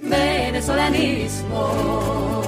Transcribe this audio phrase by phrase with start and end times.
[0.00, 2.46] Venezolanismos,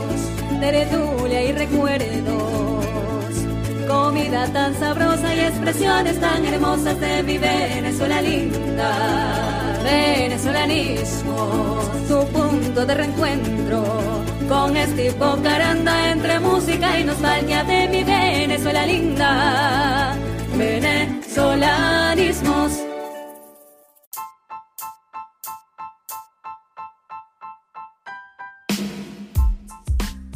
[0.61, 3.35] tertulia y recuerdos,
[3.89, 8.93] comida tan sabrosa y expresiones tan hermosas de mi Venezuela linda.
[9.83, 13.83] Venezolanismos, tu punto de reencuentro
[14.49, 15.13] con este
[15.43, 20.15] Caranda entre música y nostalgia de mi Venezuela linda.
[20.57, 22.90] Venezolanismos.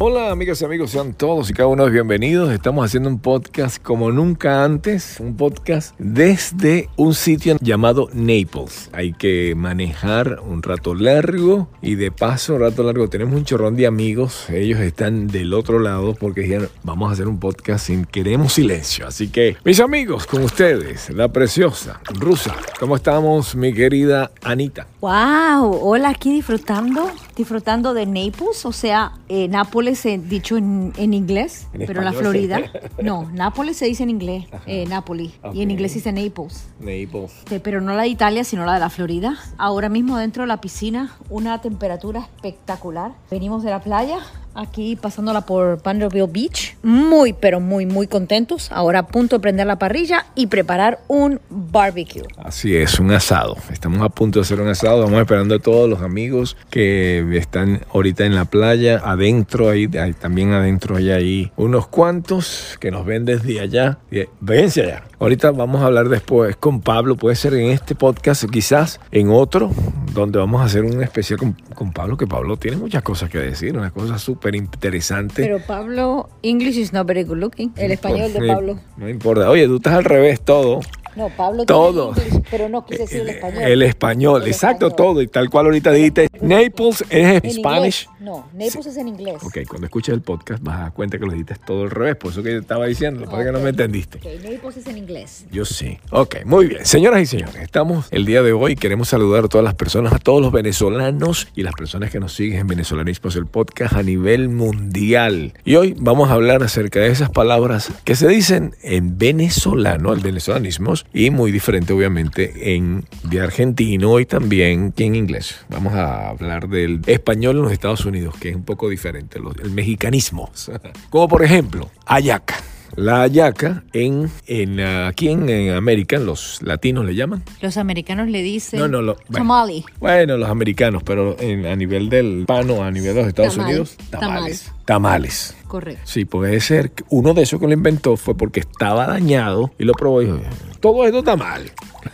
[0.06, 2.52] Hola amigas y amigos, sean todos y cada uno bienvenidos.
[2.52, 8.90] Estamos haciendo un podcast como nunca antes, un podcast desde un sitio llamado Naples.
[8.92, 13.76] Hay que manejar un rato largo y de paso un rato largo tenemos un chorrón
[13.76, 14.50] de amigos.
[14.50, 19.06] Ellos están del otro lado porque dijeron, vamos a hacer un podcast sin queremos silencio.
[19.06, 22.54] Así que mis amigos, con ustedes, la preciosa rusa.
[22.78, 24.86] ¿Cómo estamos mi querida Anita?
[25.00, 31.14] Wow, hola, aquí disfrutando, disfrutando de Naples, o sea, eh, Nápoles eh, dicho en, en
[31.14, 32.88] inglés, En pero la Florida, sí.
[33.02, 36.66] no, Nápoles se dice en inglés, eh, Napoli, y en inglés se dice Naples.
[36.78, 37.32] Naples.
[37.38, 39.36] Este, pero no la de Italia, sino la de la Florida.
[39.58, 43.12] Ahora mismo dentro de la piscina, una temperatura espectacular.
[43.30, 44.18] Venimos de la playa,
[44.54, 46.76] aquí pasándola por Vanderbilt Beach.
[46.82, 48.70] Muy, pero muy, muy contentos.
[48.72, 52.22] Ahora a punto de prender la parrilla y preparar un barbecue.
[52.36, 53.56] Así es, un asado.
[53.72, 55.02] Estamos a punto de hacer un asado.
[55.02, 60.52] Vamos esperando a todos los amigos que están ahorita en la playa, adentro, ahí, también
[60.52, 63.98] adentro hay ahí unos cuantos que nos ven desde allá.
[64.10, 65.04] Y, Vénse allá.
[65.18, 69.70] Ahorita vamos a hablar después con Pablo, puede ser en este podcast, quizás en otro,
[70.12, 73.38] donde vamos a hacer un especial con, con Pablo, que Pablo tiene muchas cosas que
[73.38, 75.46] decir, unas cosas súper interesantes.
[75.46, 77.72] Pero Pablo, English is not very good looking.
[77.76, 78.78] El español de Pablo.
[78.96, 79.48] No importa.
[79.50, 80.80] Oye, tú estás al revés todo.
[81.16, 82.12] No, Pablo Todo.
[82.12, 83.62] tiene pero no quise decir el español.
[83.64, 84.96] El español, El exacto, español.
[85.14, 85.22] todo.
[85.22, 88.04] Y tal cual ahorita dijiste, Naples es En Spanish.
[88.04, 88.08] inglés.
[88.20, 89.42] No, Naples es en inglés.
[89.42, 92.14] Ok, cuando escuches el podcast vas a dar cuenta que lo dijiste todo al revés.
[92.16, 94.18] Por eso que yo estaba diciendo, pasa es que no me entendiste.
[94.18, 95.46] Ok, Naples es en inglés.
[95.50, 95.98] Yo sí.
[96.10, 96.86] Ok, muy bien.
[96.86, 98.76] Señoras y señores, estamos el día de hoy.
[98.76, 102.32] Queremos saludar a todas las personas, a todos los venezolanos y las personas que nos
[102.34, 105.52] siguen en Venezolanismos, el podcast a nivel mundial.
[105.64, 110.20] Y hoy vamos a hablar acerca de esas palabras que se dicen en venezolano, el
[110.20, 115.56] venezolanismos, y muy diferente, obviamente, de argentino y también en inglés.
[115.68, 119.70] Vamos a hablar del español en los Estados Unidos, que es un poco diferente, el
[119.70, 120.50] mexicanismo.
[121.10, 122.56] Como por ejemplo, ayaca.
[122.96, 127.42] La hallaca en, en, ah, aquí en, en América, los latinos le llaman.
[127.60, 129.32] Los americanos le dicen No, no, lo- bueno.
[129.38, 129.84] tamale.
[129.98, 133.68] Bueno, los americanos, pero en- a nivel del pano, a nivel de los Estados Tamal.
[133.70, 134.72] Unidos, tamales.
[134.84, 135.56] Tamales.
[135.66, 136.02] Correcto.
[136.04, 139.92] Sí, puede ser uno de esos que lo inventó fue porque estaba dañado y lo
[139.94, 140.40] probó y dijo,
[140.80, 141.62] todo esto está mal.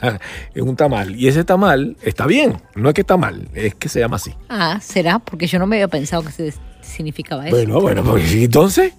[0.54, 1.14] es un tamal.
[1.14, 2.56] Y ese tamal está bien.
[2.74, 4.32] No es que está mal, es que se llama así.
[4.48, 5.18] Ah, ¿será?
[5.18, 7.54] Porque yo no me había pensado que se significaba eso.
[7.56, 8.92] Bueno, bueno, porque entonces,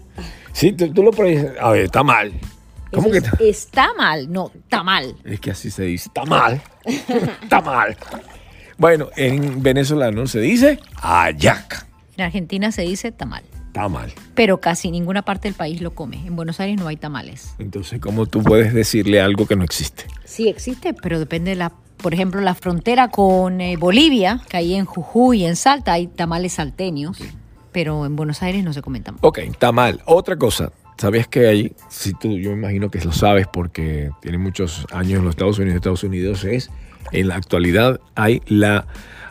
[0.53, 2.31] sí, tú, tú lo pruebas, a ver, está mal.
[2.91, 3.43] ¿Cómo Eso que es- está?
[3.87, 5.15] Está mal, no, está mal.
[5.23, 6.07] Es que así se dice.
[6.09, 6.61] Está mal.
[6.85, 7.95] Está mal.
[8.77, 11.85] Bueno, en venezolano se dice ayaca.
[12.17, 13.43] En Argentina se dice tamal.
[13.67, 14.11] Está mal.
[14.35, 16.17] Pero casi ninguna parte del país lo come.
[16.27, 17.53] En Buenos Aires no hay tamales.
[17.59, 20.05] Entonces, ¿cómo tú puedes decirle algo que no existe?
[20.25, 21.71] Sí existe, pero depende de la...
[21.97, 26.07] Por ejemplo, la frontera con eh, Bolivia, que ahí en Jujuy y en Salta hay
[26.07, 27.17] tamales salteños,
[27.71, 29.23] pero en Buenos Aires no se comen tamales.
[29.23, 30.01] Ok, está mal.
[30.05, 30.71] Otra cosa.
[30.97, 35.19] ¿Sabías que hay, si tú, yo me imagino que lo sabes porque tiene muchos años
[35.19, 36.69] en los Estados Unidos, Estados Unidos es,
[37.11, 38.85] en la actualidad hay la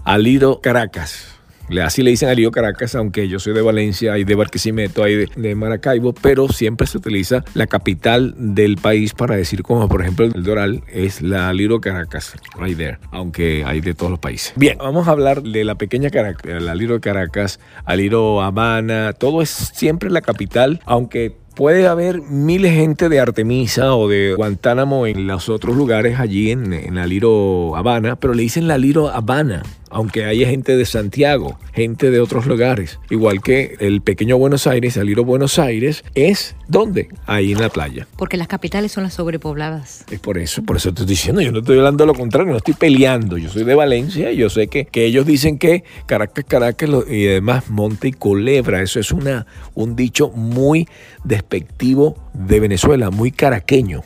[0.05, 1.40] Aliro Caracas.
[1.79, 5.55] Así le dicen Aliro Caracas, aunque yo soy de Valencia, hay de Barquisimeto, hay de,
[5.55, 10.43] Maracaibo, pero siempre se utiliza la capital del país para decir como por ejemplo el
[10.43, 14.53] Doral es la Aliro Caracas, right there, aunque hay de todos los países.
[14.57, 19.51] Bien, vamos a hablar de la pequeña Caracas, la Aliro Caracas, Aliro Habana, todo es
[19.51, 25.27] siempre la capital, aunque Puede haber miles de gente de Artemisa o de Guantánamo en
[25.27, 29.63] los otros lugares allí en, en la Liro Habana, pero le dicen la Liro Habana,
[29.91, 32.99] aunque haya gente de Santiago, gente de otros lugares.
[33.11, 37.09] Igual que el pequeño Buenos Aires, la Liro Buenos Aires, es ¿dónde?
[37.27, 38.07] Ahí en la playa.
[38.17, 40.05] Porque las capitales son las sobrepobladas.
[40.11, 42.53] Es por eso, por eso te estoy diciendo, yo no estoy hablando de lo contrario,
[42.53, 45.85] no estoy peleando, yo soy de Valencia y yo sé que, que ellos dicen que
[46.07, 50.89] Caracas, Caracas y además Monte y Culebra, eso es una, un dicho muy
[51.25, 54.03] despectivo de Venezuela, muy caraqueño,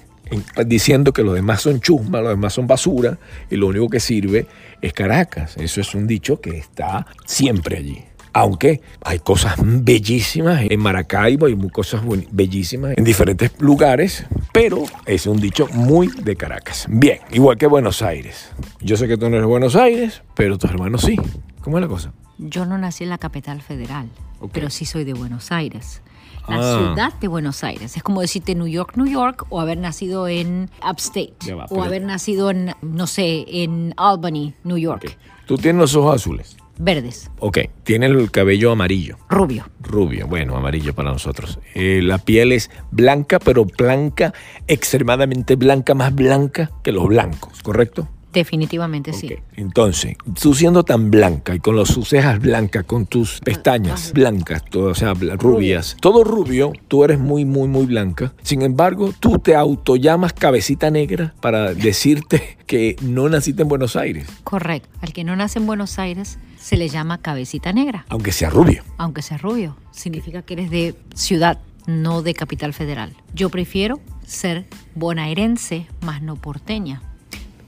[0.66, 3.18] diciendo que los demás son chusma, los demás son basura
[3.50, 4.46] y lo único que sirve
[4.80, 8.04] es Caracas, eso es un dicho que está siempre allí.
[8.36, 12.02] Aunque hay cosas bellísimas en Maracaibo, hay cosas
[12.32, 16.86] bellísimas en diferentes lugares, pero es un dicho muy de Caracas.
[16.88, 18.50] Bien, igual que Buenos Aires.
[18.80, 21.16] Yo sé que tú no eres de Buenos Aires, pero tus hermanos sí.
[21.60, 22.12] ¿Cómo es la cosa?
[22.38, 24.08] Yo no nací en la capital federal,
[24.52, 26.02] pero sí soy de Buenos Aires.
[26.48, 26.78] La Ah.
[26.78, 27.96] ciudad de Buenos Aires.
[27.96, 32.02] Es como decirte New York, New York, o haber nacido en Upstate, va, o haber
[32.02, 35.16] nacido en, no sé, en Albany, New York.
[35.46, 36.56] Tú tienes los ojos azules.
[36.76, 37.58] Verdes, Ok.
[37.84, 39.16] Tienes el cabello amarillo.
[39.28, 39.64] rubio.
[39.80, 41.60] Rubio, bueno, amarillo para nosotros.
[41.74, 44.34] Eh, la piel es blanca, pero blanca,
[44.66, 48.08] extremadamente blanca, más blanca que los blancos, ¿correcto?
[48.34, 49.34] Definitivamente sí.
[49.56, 54.64] Entonces, tú siendo tan blanca y con las tus cejas blancas, con tus pestañas blancas,
[54.64, 58.32] todo, o sea, rubias, todo rubio, tú eres muy, muy, muy blanca.
[58.42, 64.26] Sin embargo, tú te autollamas cabecita negra para decirte que no naciste en Buenos Aires,
[64.42, 64.88] Correcto.
[65.00, 68.82] Al que no nace en Buenos Aires se le llama cabecita negra, aunque sea rubio.
[68.98, 69.76] aunque sea rubio.
[69.90, 73.12] Significa que eres de ciudad, no de capital federal.
[73.34, 77.02] Yo prefiero ser bonaerense, más no porteña.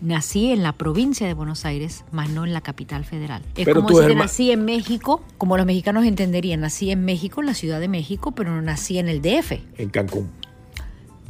[0.01, 3.43] Nací en la provincia de Buenos Aires, más no en la capital federal.
[3.57, 7.47] Es Pero como herma- nací en México, como los mexicanos entenderían, nací en México, en
[7.47, 9.61] la Ciudad de México, pero no nací en el DF.
[9.79, 10.29] En Cancún.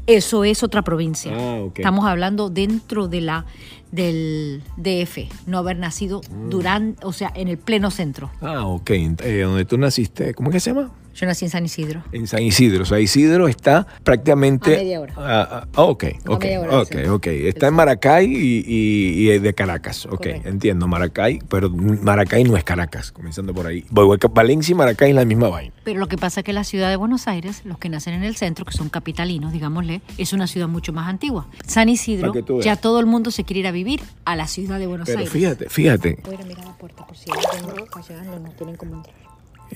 [0.06, 1.32] Eso es otra provincia.
[1.34, 1.78] Ah, ok.
[1.80, 3.44] Estamos hablando dentro de la
[3.92, 6.50] del DF, no haber nacido Mm.
[6.50, 8.30] durante, o sea, en el pleno centro.
[8.40, 8.90] Ah, ok.
[8.90, 10.90] Eh, donde tú naciste, ¿cómo es que se llama?
[11.14, 12.02] Yo nací en San Isidro.
[12.12, 12.82] En San Isidro.
[12.82, 14.74] O sea, Isidro está prácticamente.
[14.74, 15.14] A media hora.
[15.16, 17.26] Ah, ah, ok, A ok, media hora ok, ok.
[17.28, 20.04] Está en Maracay y, y- y es de Caracas.
[20.04, 20.48] Ok, Correcto.
[20.50, 20.86] entiendo.
[20.86, 23.82] Maracay, pero Maracay no es Caracas, comenzando por ahí.
[23.90, 25.72] Valencia y Maracay es la misma vaina.
[25.84, 28.22] Pero lo que pasa es que la ciudad de Buenos Aires, los que nacen en
[28.22, 31.46] el centro, que son capitalinos, digámosle, es una ciudad mucho más antigua.
[31.66, 34.86] San Isidro, ya todo el mundo se quiere ir a vivir a la ciudad de
[34.86, 35.32] Buenos Pero Aires.
[35.32, 36.18] fíjate, fíjate.
[36.24, 39.14] Voy a ir a mirar la puerta por si alguien no tienen cómo entrar.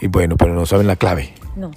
[0.01, 1.33] Y bueno, pero no saben la clave.
[1.57, 1.71] No.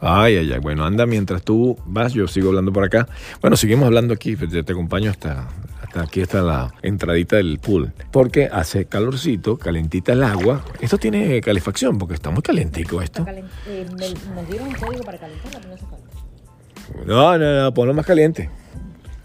[0.00, 0.58] Ay, ay, ay.
[0.60, 3.08] Bueno, anda mientras tú vas, yo sigo hablando por acá.
[3.40, 5.48] Bueno, seguimos hablando aquí, yo te acompaño hasta,
[5.82, 7.92] hasta aquí, hasta la entradita del pool.
[8.12, 10.62] Porque hace calorcito, calentita el agua.
[10.80, 13.24] Esto tiene calefacción, porque está muy calentico esto.
[13.66, 13.86] eh,
[14.34, 17.06] nos dieron un código para calentarla, pero no falta.
[17.06, 18.50] No, no, no, ponlo más caliente.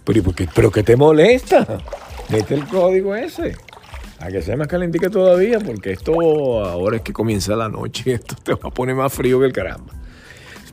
[0.05, 1.67] Pero, ¿y por qué, ¿Pero qué te molesta?
[2.29, 3.55] Mete el código ese.
[4.19, 6.13] A que sea más calientica todavía, porque esto
[6.65, 9.53] ahora es que comienza la noche esto te va a poner más frío que el
[9.53, 9.93] caramba.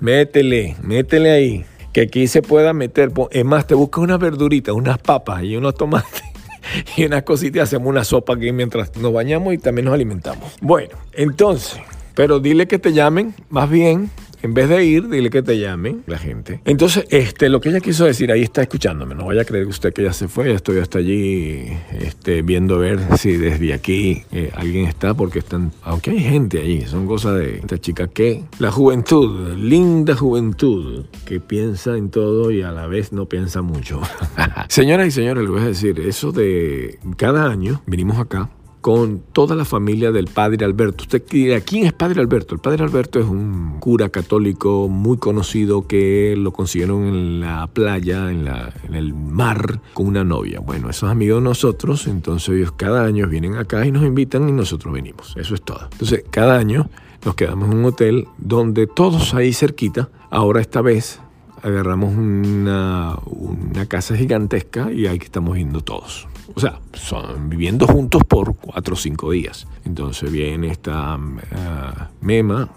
[0.00, 1.64] Métele, métele ahí.
[1.93, 3.11] Que aquí se pueda meter.
[3.31, 6.23] Es más, te buscas unas verduritas, unas papas y unos tomates
[6.97, 7.62] y unas cositas.
[7.62, 10.56] Hacemos una sopa aquí mientras nos bañamos y también nos alimentamos.
[10.61, 11.81] Bueno, entonces,
[12.14, 14.11] pero dile que te llamen, más bien.
[14.46, 16.60] En vez de ir, dile que te llamen la gente.
[16.64, 19.16] Entonces, este, lo que ella quiso decir, ahí está escuchándome.
[19.16, 20.50] No vaya a creer usted que ya se fue.
[20.50, 21.66] Ya estoy hasta allí
[21.98, 26.82] este, viendo ver si desde aquí eh, alguien está, porque están, aunque hay gente allí,
[26.82, 32.62] son cosas de esta chica que la juventud, linda juventud, que piensa en todo y
[32.62, 34.00] a la vez no piensa mucho.
[34.69, 38.48] Señoras y señores, les voy a decir, eso de cada año venimos acá
[38.81, 41.02] con toda la familia del padre Alberto.
[41.02, 42.55] Usted dirá, ¿quién es padre Alberto?
[42.55, 48.31] El padre Alberto es un cura católico muy conocido que lo consiguieron en la playa,
[48.31, 48.46] en,
[48.94, 50.61] el mar, con una novia.
[50.61, 54.52] Bueno, esos amigos de nosotros, entonces ellos cada año vienen acá y nos invitan y
[54.52, 55.34] nosotros venimos.
[55.37, 55.88] Eso es todo.
[55.90, 56.88] Entonces, cada año
[57.25, 61.20] nos quedamos en un hotel donde todos ahí cerquita, ahora esta vez
[61.62, 66.29] agarramos una, una casa gigantesca y ahí estamos viendo todos.
[66.54, 69.66] O sea, son viviendo juntos por cuatro o cinco días.
[69.84, 72.69] Entonces viene esta ah, Mema,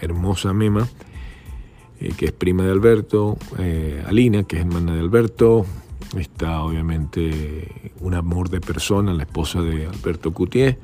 [0.00, 0.88] hermosa Mema,
[2.00, 5.66] eh, que es prima de Alberto, eh, Alina, que es hermana de Alberto,
[6.16, 10.78] está obviamente un amor de persona, la esposa de Alberto Coutier.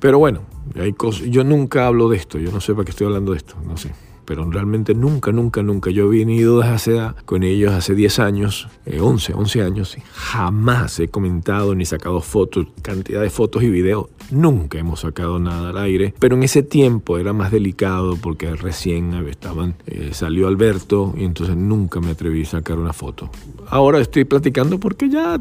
[0.00, 0.42] Pero bueno,
[0.76, 3.38] hay cosas, yo nunca hablo de esto, yo no sé para qué estoy hablando de
[3.38, 3.92] esto, no sé.
[4.30, 5.90] Pero realmente nunca, nunca, nunca.
[5.90, 9.96] Yo he venido desde hace, con ellos hace 10 años, eh, 11, 11 años.
[9.98, 14.06] y Jamás he comentado ni sacado fotos, cantidad de fotos y videos.
[14.30, 16.14] Nunca hemos sacado nada al aire.
[16.20, 21.56] Pero en ese tiempo era más delicado porque recién estaban, eh, salió Alberto y entonces
[21.56, 23.30] nunca me atreví a sacar una foto.
[23.66, 25.40] Ahora estoy platicando porque ya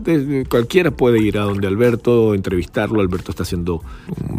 [0.50, 3.02] cualquiera puede ir a donde Alberto, entrevistarlo.
[3.02, 3.84] Alberto está haciendo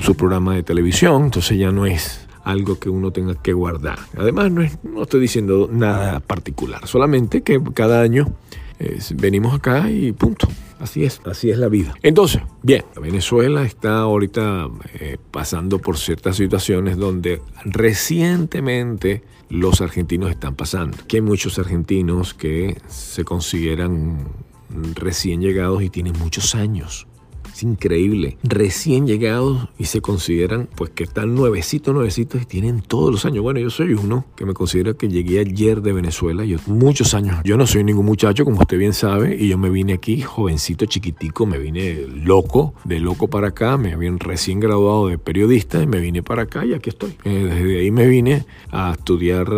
[0.01, 3.99] su programa de televisión, entonces ya no es algo que uno tenga que guardar.
[4.17, 8.27] Además, no, es- no estoy diciendo nada particular, solamente que cada año
[9.15, 10.49] venimos acá y punto.
[10.79, 11.93] Así es, así es la vida.
[12.03, 20.55] Entonces, bien, Venezuela está ahorita eh, pasando por ciertas situaciones donde recientemente los argentinos están
[20.55, 20.97] pasando.
[21.07, 24.25] Que hay muchos argentinos que se consideran
[24.95, 27.07] recién llegados y tienen muchos años
[27.63, 28.37] Increíble.
[28.43, 33.43] Recién llegados y se consideran pues que están nuevecitos, nuevecitos y tienen todos los años.
[33.43, 36.45] Bueno, yo soy uno que me considero que llegué ayer de Venezuela.
[36.45, 37.37] Yo muchos años.
[37.45, 40.87] Yo no soy ningún muchacho, como usted bien sabe, y yo me vine aquí jovencito,
[40.87, 43.77] chiquitico, me vine loco, de loco para acá.
[43.77, 47.15] Me habían recién graduado de periodista y me vine para acá y aquí estoy.
[47.25, 49.49] Eh, desde ahí me vine a estudiar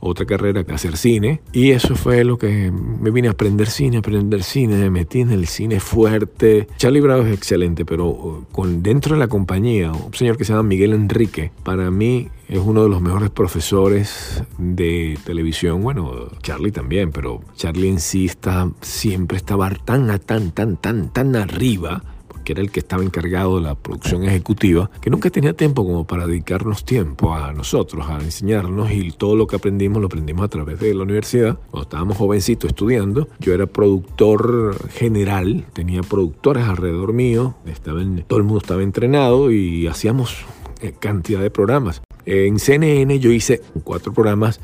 [0.00, 1.40] otra carrera, a hacer cine.
[1.52, 4.76] Y eso fue lo que me vine a aprender cine, aprender cine.
[4.76, 6.68] Me metí en el cine fuerte.
[6.76, 10.64] Charlie Bravo excelente, pero uh, con, dentro de la compañía, un señor que se llama
[10.64, 15.82] Miguel Enrique, para mí es uno de los mejores profesores de televisión.
[15.82, 21.36] Bueno, Charlie también, pero Charlie en sí está, siempre estaba tan, tan, tan, tan, tan
[21.36, 22.02] arriba
[22.48, 26.06] que era el que estaba encargado de la producción ejecutiva, que nunca tenía tiempo como
[26.06, 30.48] para dedicarnos tiempo a nosotros, a enseñarnos y todo lo que aprendimos lo aprendimos a
[30.48, 31.58] través de la universidad.
[31.70, 38.44] Cuando estábamos jovencitos estudiando, yo era productor general, tenía productores alrededor mío, estaba todo el
[38.46, 40.46] mundo estaba entrenado y hacíamos
[40.80, 42.00] eh, cantidad de programas.
[42.24, 44.58] En CNN yo hice cuatro programas,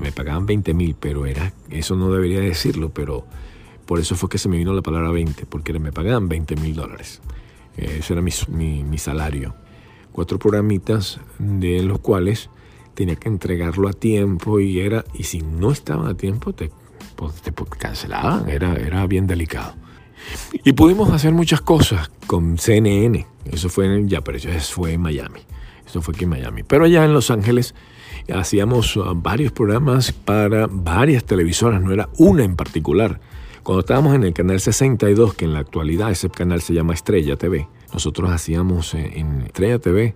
[0.00, 3.24] me pagaban 20 mil, pero era, eso no debería decirlo, pero
[3.90, 6.76] por eso fue que se me vino la palabra 20, porque me pagaban 20 mil
[6.76, 7.20] dólares.
[7.76, 9.56] Ese era mi, salario.
[10.12, 12.50] Cuatro programitas de los cuales
[12.94, 16.70] tenía que entregarlo a tiempo y era y si no estaba a tiempo te,
[17.16, 19.74] pues, te cancelaban, era, era bien delicado.
[20.52, 23.26] Y pudimos hacer muchas cosas con CNN.
[23.46, 25.40] Eso fue ya, pero eso fue en Miami.
[25.84, 26.62] Eso fue aquí en Miami.
[26.62, 27.74] Pero allá en Los Ángeles
[28.32, 33.18] hacíamos uh, varios programas para varias televisoras, no era una en particular.
[33.62, 37.36] Cuando estábamos en el canal 62, que en la actualidad ese canal se llama Estrella
[37.36, 40.14] TV, nosotros hacíamos en Estrella TV,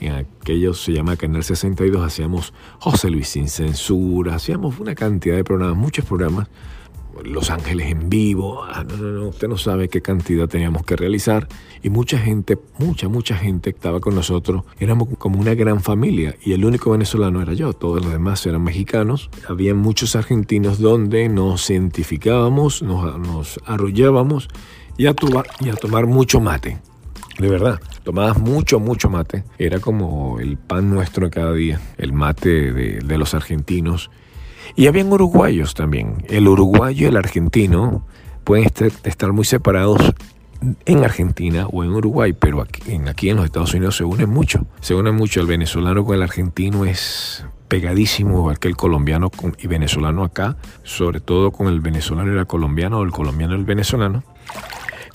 [0.00, 5.44] en aquello se llama Canal 62, hacíamos José Luis sin censura, hacíamos una cantidad de
[5.44, 6.48] programas, muchos programas
[7.24, 8.64] los Ángeles en vivo.
[8.64, 11.48] Ah, no, no, no, usted no sabe qué cantidad teníamos que realizar.
[11.82, 14.64] Y mucha gente, mucha, mucha gente estaba con nosotros.
[14.78, 16.36] Éramos como una gran familia.
[16.44, 17.72] Y el único venezolano era yo.
[17.72, 19.30] Todos los demás eran mexicanos.
[19.48, 24.48] Había muchos argentinos donde nos identificábamos, nos, nos arrollábamos
[24.96, 26.78] y a, tomar mucho mate.
[27.38, 29.44] De verdad, tomabas mucho, mucho mate.
[29.58, 34.10] Era como el pan nuestro cada día, el mate de los argentinos.
[34.76, 36.24] Y habían uruguayos también.
[36.28, 38.04] El uruguayo y el argentino
[38.44, 38.70] pueden
[39.04, 40.00] estar muy separados
[40.86, 44.30] en Argentina o en Uruguay, pero aquí en, aquí en los Estados Unidos se unen
[44.30, 44.66] mucho.
[44.80, 49.66] Se unen mucho el venezolano con el argentino, es pegadísimo, igual que el colombiano y
[49.66, 53.64] venezolano acá, sobre todo con el venezolano y el colombiano o el colombiano y el
[53.64, 54.24] venezolano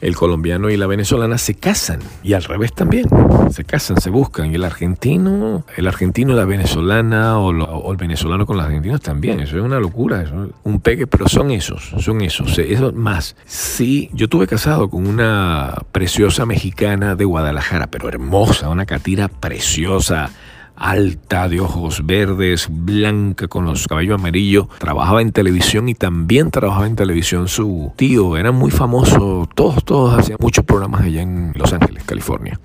[0.03, 3.07] el colombiano y la venezolana se casan y al revés también,
[3.51, 4.51] se casan, se buscan.
[4.51, 9.57] Y el argentino, el argentino la venezolana o, el venezolano con los argentinos también, eso
[9.57, 13.37] es una locura, eso es un pegue, pero son esos, son esos, eso más.
[13.45, 20.31] Sí, yo tuve casado con una preciosa mexicana de Guadalajara, pero hermosa, una catira preciosa,
[20.75, 24.67] alta, de ojos verdes, blanca, con los cabellos amarillos.
[24.79, 28.37] Trabajaba en televisión y también trabajaba en televisión su tío.
[28.37, 29.47] Era muy famoso.
[29.53, 32.59] Todos, todos hacían muchos programas allá en Los Ángeles, California.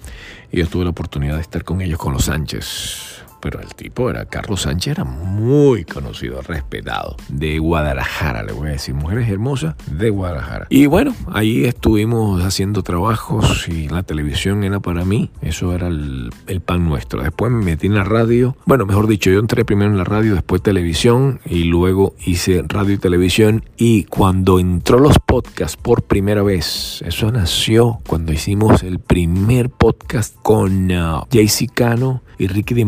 [0.50, 4.10] Y yo tuve la oportunidad de estar con ellos, con los Sánchez pero el tipo
[4.10, 9.74] era, Carlos Sánchez era muy conocido, respetado, de Guadalajara, le voy a decir, mujeres hermosas
[9.90, 10.66] de Guadalajara.
[10.70, 16.30] Y bueno, ahí estuvimos haciendo trabajos y la televisión era para mí, eso era el,
[16.64, 17.22] pan nuestro.
[17.22, 20.34] Después me metí en la radio, bueno, mejor dicho, yo entré primero en la radio,
[20.34, 23.64] después televisión y luego hice radio y televisión.
[23.76, 30.36] Y cuando entró los podcasts por primera vez, eso nació cuando hicimos el primer podcast
[30.42, 32.84] con uh, JC Cano y Ricky Di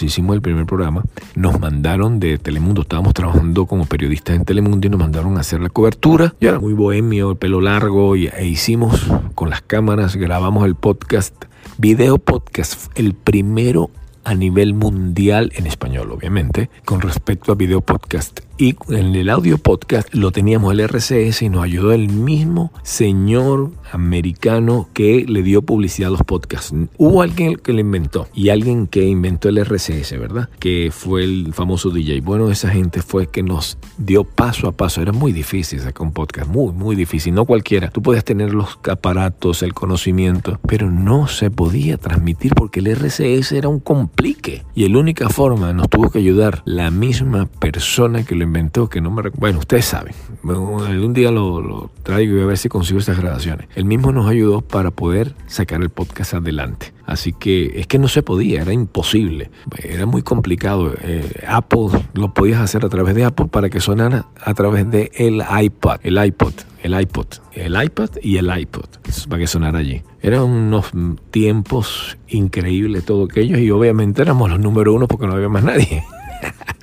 [0.00, 1.02] Hicimos el primer programa,
[1.34, 5.60] nos mandaron de Telemundo, estábamos trabajando como periodistas en Telemundo y nos mandaron a hacer
[5.60, 6.34] la cobertura.
[6.40, 10.76] Yo era muy bohemio, el pelo largo y, e hicimos con las cámaras, grabamos el
[10.76, 11.34] podcast,
[11.78, 13.90] video podcast, el primero
[14.24, 19.58] a nivel mundial en español, obviamente, con respecto a video podcast y en el audio
[19.58, 25.62] podcast lo teníamos el RCS y nos ayudó el mismo señor americano que le dio
[25.62, 26.72] publicidad a los podcasts.
[26.96, 30.48] Hubo alguien que lo inventó y alguien que inventó el RCS, ¿verdad?
[30.60, 32.20] Que fue el famoso DJ.
[32.20, 35.02] Bueno, esa gente fue que nos dio paso a paso.
[35.02, 37.34] Era muy difícil sacar un podcast, muy, muy difícil.
[37.34, 37.90] No cualquiera.
[37.90, 43.52] Tú puedes tener los aparatos, el conocimiento, pero no se podía transmitir porque el RCS
[43.52, 43.80] era un
[44.12, 44.64] complique.
[44.74, 49.00] Y la única forma nos tuvo que ayudar la misma persona que lo inventó que
[49.00, 50.14] no me Bueno, ustedes saben.
[50.44, 53.68] algún día lo, traigo y a ver si consigo esas grabaciones.
[53.74, 56.92] Él mismo nos ayudó para poder sacar el podcast adelante.
[57.06, 59.50] Así que es que no se podía, era imposible,
[59.82, 60.92] era muy complicado.
[61.02, 65.10] Eh, Apple lo podías hacer a través de Apple para que sonara a través de
[65.14, 68.86] el iPod, el iPod, el iPod, el iPod y el iPod,
[69.28, 70.02] para que sonara allí.
[70.20, 70.90] Eran unos
[71.30, 76.04] tiempos increíbles todo aquello y obviamente éramos los número uno porque no había más nadie.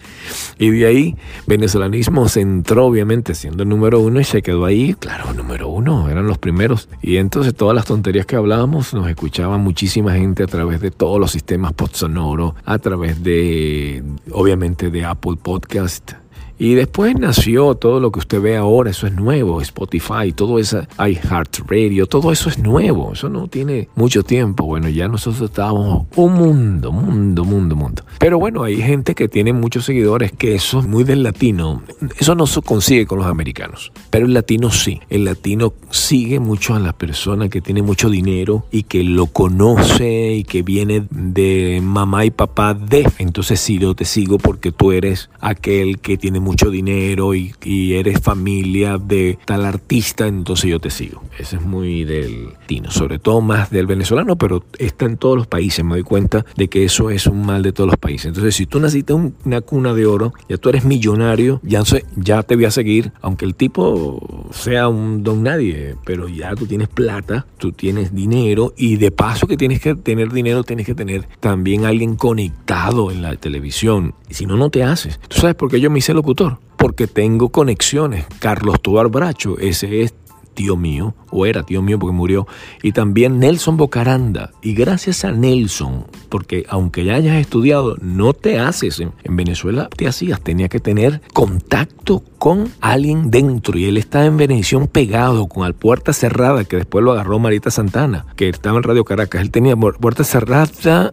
[0.57, 1.15] Y de ahí,
[1.47, 6.09] venezolanismo se entró, obviamente, siendo el número uno y se quedó ahí, claro, número uno,
[6.09, 6.89] eran los primeros.
[7.01, 11.19] Y entonces todas las tonterías que hablábamos nos escuchaba muchísima gente a través de todos
[11.19, 16.13] los sistemas post sonoro, a través de, obviamente, de Apple Podcast
[16.59, 20.85] y después nació todo lo que usted ve ahora, eso es nuevo, Spotify, todo eso,
[20.99, 24.65] iHeartRadio, todo eso es nuevo, eso no tiene mucho tiempo.
[24.65, 28.03] Bueno, ya nosotros estábamos un mundo, mundo, mundo, mundo.
[28.19, 31.81] Pero bueno, hay gente que tiene muchos seguidores, que eso es muy del latino,
[32.17, 36.75] eso no se consigue con los americanos, pero el latino sí, el latino sigue mucho
[36.75, 41.79] a la persona que tiene mucho dinero y que lo conoce y que viene de
[41.81, 46.41] mamá y papá de, entonces sí, yo te sigo porque tú eres aquel que tiene
[46.41, 47.53] mucho dinero y,
[47.89, 51.23] eres familia de tal artista, entonces yo te sigo.
[51.37, 55.47] Ese es muy del tino, sobre todo más del venezolano, pero está en todos los
[55.47, 55.83] países.
[55.83, 58.27] Me doy cuenta de que eso es un mal de todos los países.
[58.27, 61.83] Entonces, si tú naciste una cuna de oro, ya tú eres millonario, ya,
[62.15, 66.65] ya te voy a seguir, aunque el tipo sea un don nadie, pero ya tú
[66.65, 70.95] tienes plata, tú tienes dinero y de paso que tienes que tener dinero, tienes que
[70.95, 74.13] tener también alguien conectado en la televisión.
[74.29, 75.19] Si no, no te haces.
[75.27, 76.38] ¿Tú sabes por qué yo me hice locutor?
[76.77, 78.25] Porque tengo conexiones.
[78.39, 80.13] Carlos Tobar Bracho, ese es
[80.53, 82.47] tío mío, o era tío mío porque murió,
[82.83, 84.51] y también Nelson Bocaranda.
[84.61, 88.99] Y gracias a Nelson, porque aunque ya hayas estudiado, no te haces.
[88.99, 93.77] En, Venezuela te hacías, tenía que tener contacto con alguien dentro.
[93.77, 97.71] Y él estaba en Venevisión pegado, con la puerta cerrada, que después lo agarró Marita
[97.71, 99.41] Santana, que estaba en Radio Caracas.
[99.41, 100.59] Él tenía puerta cerrada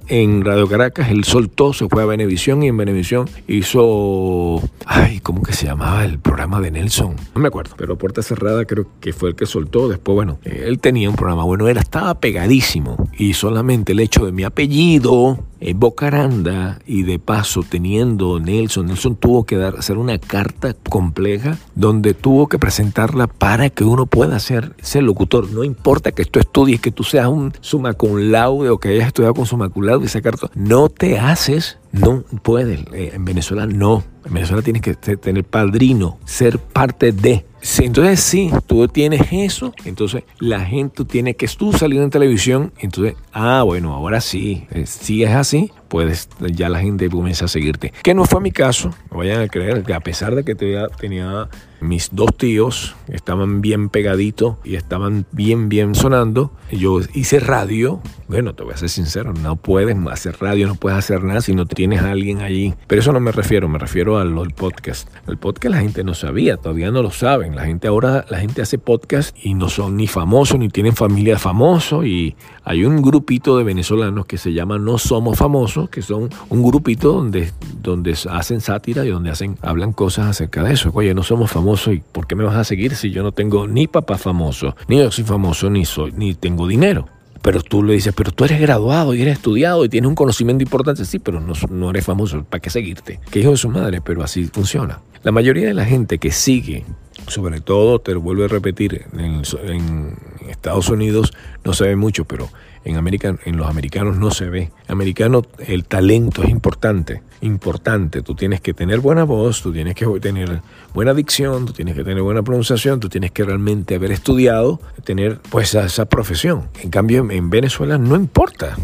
[0.08, 4.62] en Radio Caracas, él soltó, se fue a Venevisión y en Venevisión hizo.
[4.84, 7.16] Ay, ¿cómo que se llamaba el programa de Nelson?
[7.34, 9.88] No me acuerdo, pero puerta cerrada creo que fue el que soltó.
[9.88, 11.44] Después, bueno, él tenía un programa.
[11.44, 17.18] Bueno, él estaba pegadísimo y solamente el hecho de mi apellido en Bocaranda y de
[17.18, 23.26] paso teniendo Nelson, Nelson tuvo que dar, hacer una carta compleja donde tuvo que presentarla
[23.26, 25.50] para que uno pueda ser, ser locutor.
[25.50, 29.08] No importa que tú estudies, que tú seas un summa cum laude o que hayas
[29.08, 32.80] estudiado con summa cum laude y esa carta, no te haces, no puedes.
[32.92, 34.04] Eh, en Venezuela no.
[34.24, 37.46] En Venezuela tienes que tener padrino, ser parte de.
[37.78, 43.16] Entonces sí, tú tienes eso, entonces la gente tiene que tú salir en televisión, entonces,
[43.32, 47.92] ah, bueno, ahora sí, eh, si es así, puedes, ya la gente comienza a seguirte.
[48.02, 51.48] Que no fue mi caso, no vayan a creer que a pesar de que tenía
[51.80, 58.54] mis dos tíos, estaban bien pegaditos y estaban bien, bien sonando, yo hice radio, bueno,
[58.54, 61.66] te voy a ser sincero, no puedes hacer radio, no puedes hacer nada si no
[61.66, 62.74] tienes a alguien allí.
[62.86, 65.08] Pero eso no me refiero, me refiero al, podcast.
[65.26, 67.54] El podcast la gente no sabía, todavía no lo saben.
[67.54, 71.38] La gente ahora, la gente hace podcast y no son ni famosos, ni tienen familia
[71.38, 76.30] famosos y hay un grupito de venezolanos que se llama No Somos Famosos, que son
[76.48, 80.90] un grupito donde, donde hacen sátira y donde hacen, hablan cosas acerca de eso.
[80.94, 83.66] Oye, no somos famosos y ¿por qué me vas a seguir si yo no tengo
[83.66, 87.08] ni papá famoso, ni yo soy famoso, ni soy, ni tengo dinero?
[87.42, 90.64] Pero tú le dices, pero tú eres graduado y eres estudiado y tienes un conocimiento
[90.64, 91.04] importante.
[91.04, 92.42] Sí, pero no, no eres famoso.
[92.42, 93.20] ¿Para qué seguirte?
[93.30, 95.00] Que hijo de su madre, pero así funciona.
[95.22, 96.84] La mayoría de la gente que sigue
[97.28, 100.16] sobre todo, te lo vuelvo a repetir, en,
[100.48, 101.32] Estados Unidos
[101.64, 102.48] no se ve mucho, pero
[102.86, 104.70] en, América, en los americanos no se ve.
[104.86, 108.22] Americano, el talento es importante, importante.
[108.22, 110.62] Tú tienes que tener buena voz, tú tienes que tener
[110.94, 115.40] buena dicción, tú tienes que tener buena pronunciación, tú tienes que realmente haber estudiado, tener
[115.50, 116.68] pues esa profesión.
[116.80, 118.76] En cambio, en Venezuela no importa.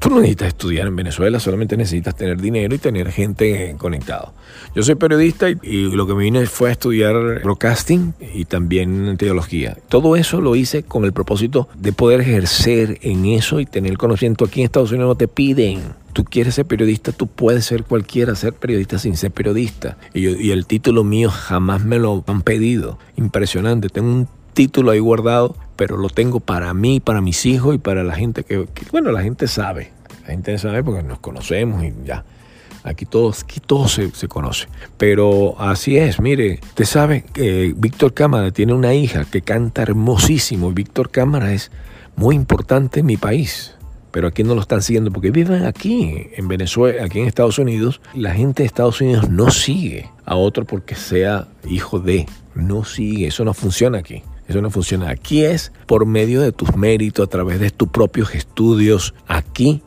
[0.00, 4.32] Tú no necesitas estudiar en Venezuela, solamente necesitas tener dinero y tener gente conectada.
[4.74, 9.76] Yo soy periodista y, lo que me vine fue a estudiar broadcasting y también teología.
[9.90, 14.46] Todo eso lo hice con el propósito de poder ejercer en eso y tener conocimiento.
[14.46, 18.34] Aquí en Estados Unidos no te piden tú quieres ser periodista, tú puedes ser cualquiera,
[18.34, 19.96] ser periodista sin ser periodista.
[20.12, 22.98] Y, y, el título mío jamás me lo han pedido.
[23.16, 23.88] Impresionante.
[23.88, 28.04] Tengo un título ahí guardado, pero lo tengo para mí, para mis hijos y para
[28.04, 32.24] la gente que, bueno, la gente sabe, la gente sabe porque nos conocemos y ya.
[32.82, 34.66] Aquí todos, aquí todo se, se, conoce.
[34.96, 40.72] Pero así es, mire, usted sabe que Víctor Cámara tiene una hija que canta hermosísimo.
[40.72, 41.70] Víctor Cámara es
[42.16, 43.74] muy importante en mi país.
[44.10, 48.00] Pero aquí no lo están siguiendo porque viven aquí, en Venezuela, aquí en Estados Unidos.
[48.14, 52.26] La gente de Estados Unidos no sigue a otro porque sea hijo de.
[52.54, 54.22] No sigue, eso no funciona aquí.
[54.50, 55.10] Eso no funciona.
[55.10, 59.14] Aquí es por medio de tus méritos, a través de tus propios estudios.
[59.28, 59.80] Aquí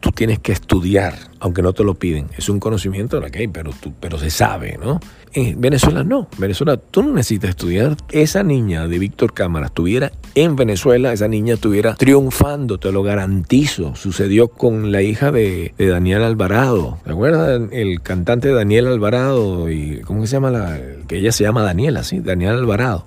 [0.00, 2.28] tú tienes que estudiar, aunque no te lo piden.
[2.36, 5.00] Es un conocimiento, ok, pero, tú, pero se sabe, ¿no?
[5.32, 6.28] En Venezuela no.
[6.38, 7.96] Venezuela tú no necesitas estudiar.
[8.10, 13.94] Esa niña de Víctor Cámara estuviera en Venezuela, esa niña estuviera triunfando, te lo garantizo.
[13.94, 16.98] Sucedió con la hija de, Daniel Alvarado.
[17.04, 17.60] ¿Te acuerdas?
[17.70, 20.78] El cantante Daniel Alvarado y ¿cómo se llama la?
[21.06, 23.06] Que ella se llama Daniela, sí, Daniel Alvarado.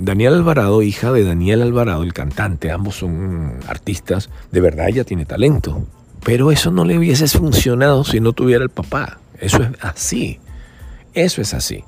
[0.00, 4.28] Daniel Alvarado, hija de Daniel Alvarado, el cantante, ambos son artistas.
[4.50, 5.86] De verdad ella tiene talento.
[6.24, 9.18] Pero eso no le hubiese funcionado si no tuviera el papá.
[9.40, 10.38] Eso es así.
[11.14, 11.84] Eso es así.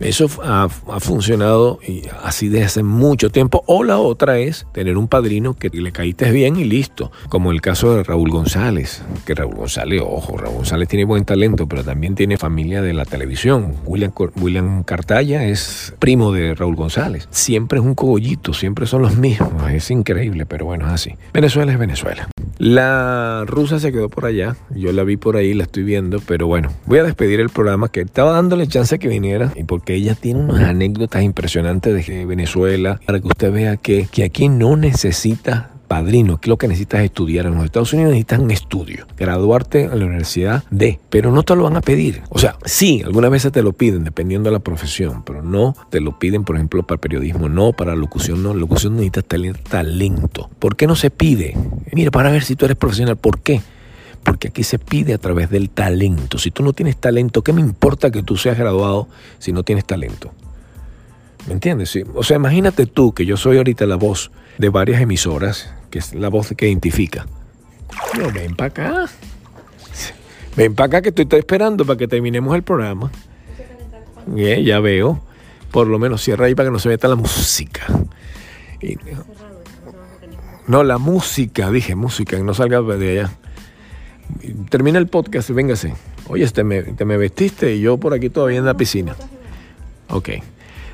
[0.00, 1.78] Eso ha, funcionado
[2.22, 3.62] así desde hace mucho tiempo.
[3.66, 7.12] O la otra es tener un padrino que le caíste bien y listo.
[7.28, 9.02] Como el caso de Raúl González.
[9.26, 13.04] Que Raúl González, ojo, Raúl González tiene buen talento, pero también tiene familia de la
[13.04, 13.74] televisión.
[13.84, 17.28] William, William Cartaya es primo de Raúl González.
[17.30, 19.70] Siempre es un cogollito, siempre son los mismos.
[19.70, 21.14] Es increíble, pero bueno, es así.
[21.34, 22.30] Venezuela es Venezuela.
[22.60, 26.46] La rusa se quedó por allá, yo la vi por ahí, la estoy viendo, pero
[26.46, 30.14] bueno, voy a despedir el programa que estaba dándole chance que viniera y porque ella
[30.14, 35.70] tiene unas anécdotas impresionantes de Venezuela para que usted vea que, que aquí no necesita
[35.90, 37.46] padrino, que lo que necesitas es estudiar.
[37.46, 41.56] En los Estados Unidos necesitas un estudio, graduarte en la universidad de, pero no te
[41.56, 42.22] lo van a pedir.
[42.28, 46.00] O sea, sí, algunas veces te lo piden, dependiendo de la profesión, pero no te
[46.00, 48.54] lo piden, por ejemplo, para periodismo, no, para locución, no.
[48.54, 49.24] Locución necesitas
[49.68, 50.48] talento.
[50.60, 51.56] ¿Por qué no se pide?
[51.92, 53.60] Mira, para ver si tú eres profesional, ¿por qué?
[54.22, 56.38] Porque aquí se pide a través del talento.
[56.38, 59.08] Si tú no tienes talento, ¿qué me importa que tú seas graduado
[59.40, 60.30] si no tienes talento?
[61.48, 61.98] ¿Me entiendes?
[62.14, 66.14] O sea, imagínate tú que yo soy ahorita la voz de varias emisoras que es
[66.14, 67.26] la voz que identifica.
[68.18, 69.10] No, ven para acá.
[70.56, 73.10] Ven para acá que estoy, esperando para que terminemos el programa.
[74.36, 75.20] ya veo.
[75.70, 77.86] Por lo menos cierra ahí para que no se meta la música.
[80.66, 83.30] no, la música, dije música, que no salga de allá.
[84.68, 85.94] Termina el podcast, véngase.
[86.28, 89.14] Oye, te me, te me vestiste y yo por aquí todavía en la piscina.
[90.08, 90.30] Ok.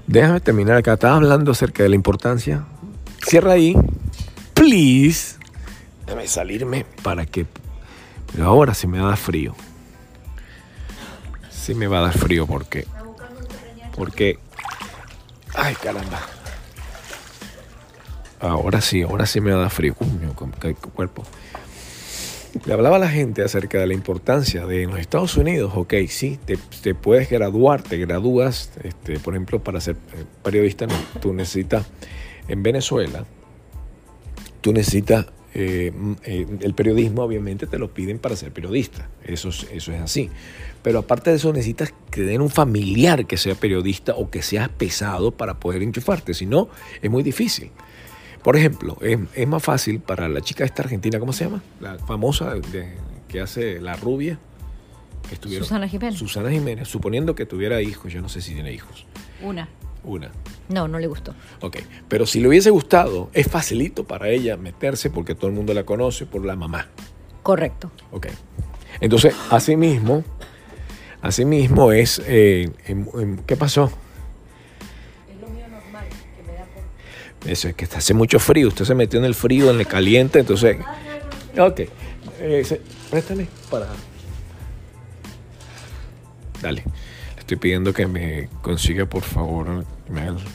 [0.07, 0.95] Déjame terminar acá.
[0.95, 2.65] Estaba hablando acerca de la importancia.
[3.27, 3.75] Cierra ahí
[4.57, 5.37] please,
[6.07, 7.47] déjame salirme para que...
[8.33, 9.55] Pero ahora sí me va a dar frío.
[11.51, 12.87] Sí me va a dar frío porque...
[13.95, 14.39] Porque...
[15.55, 16.21] Ay, caramba.
[18.41, 19.95] Ahora sí, ahora sí me va a dar frío.
[19.95, 20.35] Cuño,
[20.95, 21.23] cuerpo.
[22.65, 25.95] Le hablaba a la gente acerca de la importancia de en los Estados Unidos, ok,
[26.09, 26.39] sí,
[26.83, 30.87] te, puedes graduar, te gradúas, este, por ejemplo, para ser eh, periodista,
[31.21, 31.87] tú necesitas
[32.49, 33.27] en Venezuela,
[34.67, 35.93] tú necesitas, eh,
[36.25, 40.29] eh, el periodismo obviamente te lo piden para ser periodista, eso, eso es así.
[40.83, 44.67] Pero aparte de eso necesitas que den un familiar que sea periodista o que sea
[44.67, 46.69] pesado para poder enchufarte, si no,
[47.01, 47.71] es muy difícil.
[48.43, 51.63] Por ejemplo, es, más fácil para la chica esta argentina, ¿cómo se llama?
[51.81, 52.55] La famosa
[53.29, 54.41] que hace La Rubia.
[55.43, 56.19] Susana Jiménez.
[56.19, 59.07] Susana Jiménez, suponiendo que tuviera hijos, yo no sé si tiene hijos.
[59.41, 59.69] Una.
[60.07, 60.31] Una.
[60.69, 61.35] No, no le gustó.
[61.61, 65.75] Ok, pero si le hubiese gustado, es facilito para ella meterse porque todo el mundo
[65.75, 66.87] la conoce por la mamá.
[67.43, 67.91] Correcto.
[68.13, 68.29] Ok.
[69.01, 70.25] Entonces, así mismo,
[71.21, 72.71] así mismo es, eh,
[73.47, 73.91] ¿qué pasó?
[75.29, 77.51] Es lo mío normal, que me da por...
[77.51, 80.39] Eso es que hace mucho frío, usted se metió en el frío, en el caliente,
[80.39, 80.79] entonces...
[81.59, 81.81] Ok,
[82.41, 83.89] eh, préstame para...
[86.63, 86.85] Dale
[87.47, 89.85] estoy pidiendo que me consiga por favor,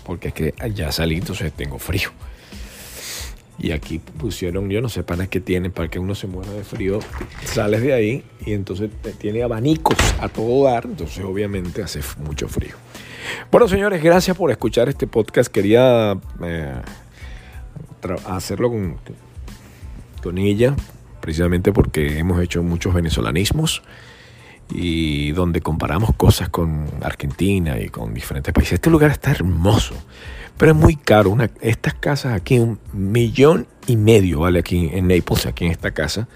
[0.05, 2.09] porque es que ya salí, entonces tengo frío.
[3.59, 6.63] Y aquí pusieron, yo no sé para qué tienen, para que uno se muera de
[6.63, 6.99] frío.
[7.45, 12.75] Sales de ahí y entonces tiene abanicos a todo dar, entonces obviamente hace mucho frío.
[13.51, 15.51] Bueno, señores, gracias por escuchar este podcast.
[15.51, 16.81] Quería eh,
[18.25, 18.97] hacerlo con,
[20.23, 20.75] con ella,
[21.19, 23.83] precisamente porque hemos hecho muchos venezolanismos
[24.71, 28.73] y donde comparamos cosas con Argentina y con diferentes países.
[28.73, 29.95] Este lugar está hermoso,
[30.57, 31.37] pero es muy caro.
[31.61, 36.27] Estas casas aquí, un millón y medio vale aquí en Naples, aquí en esta casa,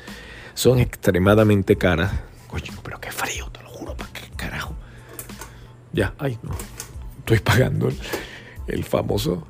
[0.54, 2.12] son extremadamente caras.
[2.48, 4.76] Coño, pero qué frío, te lo juro, ¿para qué carajo?
[5.94, 6.52] Ya, ay, no.
[7.20, 7.90] Estoy pagando
[8.68, 9.48] el famoso,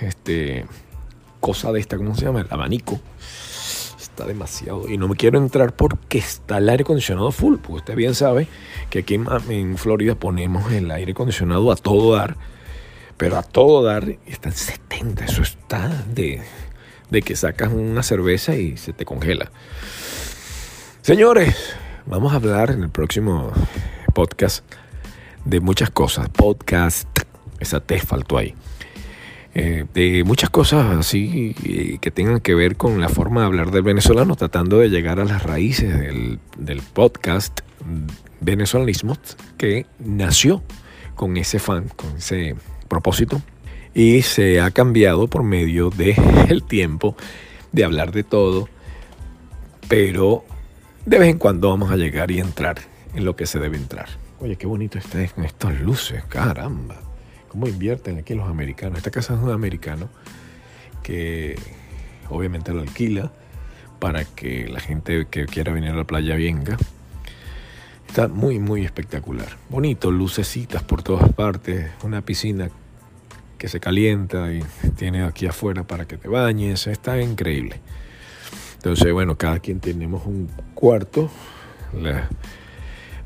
[0.00, 0.66] este,
[1.38, 2.40] cosa de esta, ¿cómo se llama?
[2.42, 3.00] El abanico
[4.26, 4.88] demasiado.
[4.88, 7.56] Y no me quiero entrar porque está el aire acondicionado full.
[7.56, 8.48] Porque usted bien sabe
[8.88, 12.36] que aquí en, Florida ponemos el aire acondicionado a todo dar.
[13.16, 15.24] Pero a todo dar está en 70.
[15.24, 16.42] Eso está de,
[17.10, 19.50] de que sacas una cerveza y se te congela.
[21.02, 21.74] Señores,
[22.06, 23.52] vamos a hablar en el próximo
[24.14, 24.64] podcast
[25.44, 26.28] de muchas cosas.
[26.28, 27.08] Podcast,
[27.58, 28.54] esa T faltó ahí.
[29.54, 33.70] Eh, de muchas cosas así eh, que tengan que ver con la forma de hablar
[33.72, 37.60] del venezolano, tratando de llegar a las raíces del, del podcast
[38.40, 39.16] Venezolanismo
[39.58, 40.62] que nació
[41.14, 42.54] con ese fan, con ese
[42.88, 43.42] propósito
[43.94, 46.14] y se ha cambiado por medio del
[46.48, 47.16] el tiempo
[47.72, 48.68] de hablar de todo,
[49.88, 50.44] pero
[51.06, 52.78] de vez en cuando vamos a llegar y entrar
[53.14, 54.08] en lo que se debe entrar.
[54.40, 57.09] Oye, qué bonito está con estas luces, caramba.
[57.50, 58.98] ¿Cómo invierten aquí los americanos?
[58.98, 60.08] Esta casa es un americano
[61.02, 61.58] que
[62.28, 63.32] obviamente lo alquila
[63.98, 66.78] para que la gente que quiera venir a la playa venga.
[68.06, 69.48] Está muy, muy espectacular.
[69.68, 72.70] Bonito, lucecitas por todas partes, una piscina
[73.58, 74.62] que se calienta y
[74.96, 76.86] tiene aquí afuera para que te bañes.
[76.86, 77.80] Está increíble.
[78.74, 81.28] Entonces, bueno, cada quien tenemos un cuarto.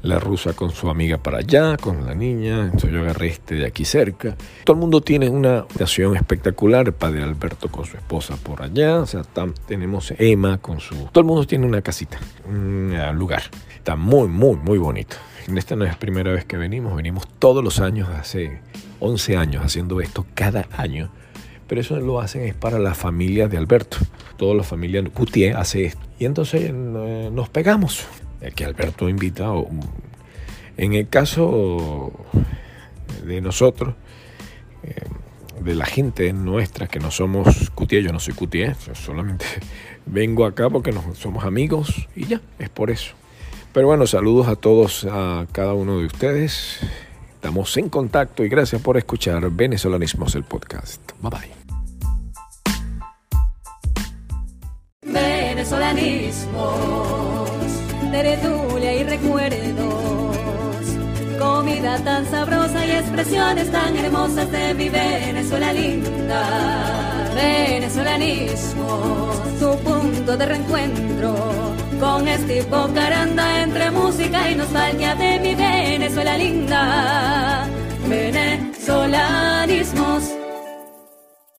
[0.05, 3.67] La rusa con su amiga para allá, con la niña, entonces yo agarré este de
[3.67, 4.37] aquí cerca.
[4.65, 9.07] Todo el mundo tiene una habitación espectacular, padre Alberto con su esposa por allá, o
[9.07, 9.23] sea,
[9.67, 10.95] tenemos Emma con su...
[11.11, 13.43] Todo el mundo tiene una casita, un lugar.
[13.75, 15.17] Está muy, muy, muy bonito.
[15.57, 18.61] Esta no es la primera vez que venimos, venimos todos los años, hace
[19.01, 21.11] 11 años haciendo esto cada año.
[21.67, 23.97] Pero eso lo hacen es para la familia de Alberto.
[24.37, 26.01] Toda la familia Cutier hace esto.
[26.19, 28.07] Y entonces eh, nos pegamos
[28.51, 29.53] que Alberto invita.
[30.77, 32.13] En el caso
[33.25, 33.95] de nosotros,
[34.83, 34.95] eh,
[35.61, 39.47] de la gente nuestra que no somos cutier, yo no soy cutier, solamente
[40.07, 43.15] vengo acá porque nos, somos amigos y ya, es por eso.
[43.73, 46.81] Pero bueno, saludos a todos, a cada uno de ustedes.
[47.35, 51.13] Estamos en contacto y gracias por escuchar Venezolanismos, el podcast.
[51.21, 51.51] Bye bye.
[55.13, 57.44] Venezolanismo
[58.15, 60.87] teredulia y recuerdos.
[61.37, 66.45] Comida tan sabrosa y expresiones tan hermosas de mi Venezuela linda.
[67.35, 71.35] Venezolanismo, su punto de reencuentro.
[71.99, 77.67] Con este Caranda entre música y nostalgia de mi Venezuela linda.
[78.09, 80.44] Venezolanismos